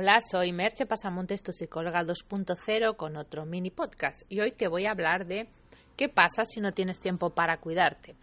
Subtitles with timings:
[0.00, 4.86] Hola, soy Merche Pasamontes, tu psicóloga 2.0 con otro mini podcast y hoy te voy
[4.86, 5.48] a hablar de
[5.96, 8.14] qué pasa si no tienes tiempo para cuidarte.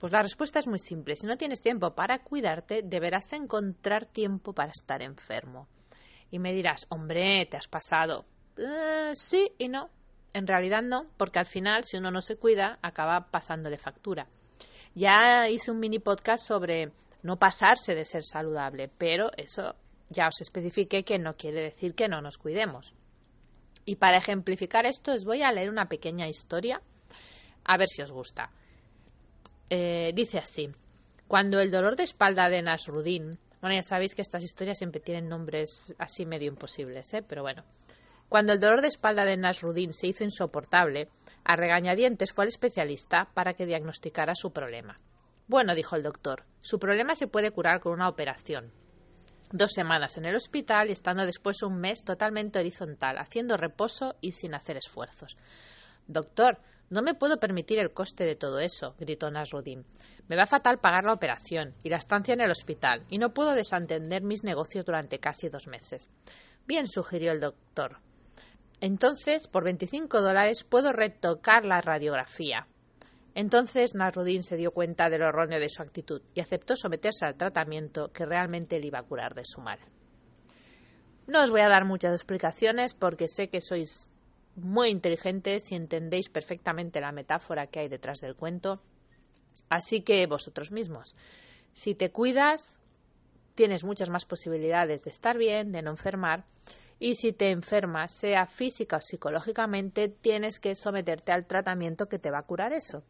[0.00, 1.16] Pues la respuesta es muy simple.
[1.16, 5.68] Si no tienes tiempo para cuidarte, deberás encontrar tiempo para estar enfermo.
[6.30, 8.24] Y me dirás, hombre, te has pasado.
[8.56, 9.90] Eh, sí y no.
[10.32, 14.28] En realidad no, porque al final, si uno no se cuida, acaba pasándole factura.
[14.94, 16.90] Ya hice un mini podcast sobre
[17.22, 19.74] no pasarse de ser saludable, pero eso
[20.10, 22.94] ya os especifiqué que no quiere decir que no nos cuidemos.
[23.84, 26.80] Y para ejemplificar esto os voy a leer una pequeña historia,
[27.64, 28.50] a ver si os gusta.
[29.70, 30.70] Eh, dice así,
[31.26, 35.28] cuando el dolor de espalda de Nasruddin, bueno, ya sabéis que estas historias siempre tienen
[35.28, 37.22] nombres así medio imposibles, ¿eh?
[37.22, 37.64] pero bueno.
[38.28, 41.08] Cuando el dolor de espalda de Nasruddin se hizo insoportable,
[41.44, 45.00] a regañadientes fue al especialista para que diagnosticara su problema.
[45.46, 48.70] Bueno, dijo el doctor, su problema se puede curar con una operación
[49.50, 54.32] dos semanas en el hospital y estando después un mes totalmente horizontal, haciendo reposo y
[54.32, 55.36] sin hacer esfuerzos.
[56.06, 56.58] Doctor,
[56.90, 59.84] no me puedo permitir el coste de todo eso, gritó Nasruddin.
[60.26, 63.52] Me va fatal pagar la operación y la estancia en el hospital, y no puedo
[63.52, 66.08] desentender mis negocios durante casi dos meses.
[66.66, 67.98] Bien, sugirió el doctor.
[68.80, 72.66] Entonces, por 25 dólares puedo retocar la radiografía.
[73.38, 77.36] Entonces Nasruddin se dio cuenta de lo erróneo de su actitud y aceptó someterse al
[77.36, 79.78] tratamiento que realmente le iba a curar de su mal.
[81.28, 84.10] No os voy a dar muchas explicaciones porque sé que sois
[84.56, 88.82] muy inteligentes y entendéis perfectamente la metáfora que hay detrás del cuento.
[89.70, 91.14] Así que vosotros mismos,
[91.74, 92.80] si te cuidas,
[93.54, 96.44] tienes muchas más posibilidades de estar bien, de no enfermar
[96.98, 102.30] y si te enfermas, sea física o psicológicamente, tienes que someterte al tratamiento que te
[102.30, 103.04] va a curar eso.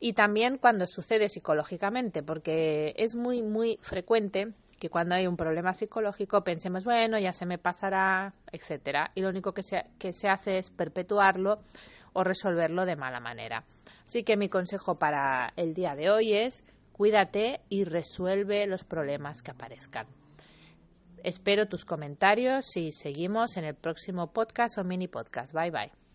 [0.00, 5.72] Y también cuando sucede psicológicamente, porque es muy, muy frecuente que cuando hay un problema
[5.72, 10.28] psicológico pensemos, bueno, ya se me pasará, etcétera, y lo único que se, que se
[10.28, 11.60] hace es perpetuarlo
[12.12, 13.64] o resolverlo de mala manera.
[14.06, 19.42] Así que mi consejo para el día de hoy es cuídate y resuelve los problemas
[19.42, 20.06] que aparezcan.
[21.26, 25.52] Espero tus comentarios y seguimos en el próximo podcast o mini podcast.
[25.52, 26.05] Bye bye.